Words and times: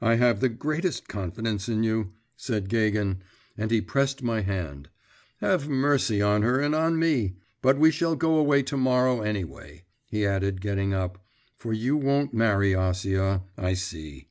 'I 0.00 0.16
have 0.16 0.40
the 0.40 0.48
greatest 0.48 1.06
confidence 1.06 1.68
in 1.68 1.84
you,' 1.84 2.14
said 2.36 2.68
Gagin, 2.68 3.22
and 3.56 3.70
he 3.70 3.80
pressed 3.80 4.20
my 4.20 4.40
hand; 4.40 4.88
'have 5.40 5.68
mercy 5.68 6.20
on 6.20 6.42
her 6.42 6.58
and 6.60 6.74
on 6.74 6.98
me. 6.98 7.36
But 7.62 7.78
we 7.78 7.92
shall 7.92 8.16
go 8.16 8.38
away 8.38 8.64
to 8.64 8.76
morrow, 8.76 9.20
anyway,' 9.20 9.84
he 10.08 10.26
added 10.26 10.60
getting 10.60 10.92
up, 10.92 11.24
'for 11.56 11.72
you 11.72 11.96
won't 11.96 12.34
marry 12.34 12.72
Acia, 12.72 13.44
I 13.56 13.74
see. 13.74 14.26